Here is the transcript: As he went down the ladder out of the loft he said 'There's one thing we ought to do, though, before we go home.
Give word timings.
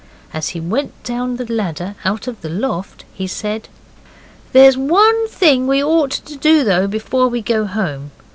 As 0.33 0.49
he 0.49 0.59
went 0.59 1.03
down 1.03 1.35
the 1.35 1.45
ladder 1.45 1.93
out 2.03 2.25
of 2.27 2.41
the 2.41 2.49
loft 2.49 3.05
he 3.13 3.27
said 3.27 3.69
'There's 4.51 4.75
one 4.75 5.27
thing 5.29 5.67
we 5.67 5.83
ought 5.83 6.09
to 6.09 6.35
do, 6.37 6.63
though, 6.63 6.87
before 6.87 7.27
we 7.27 7.43
go 7.43 7.67
home. 7.67 8.09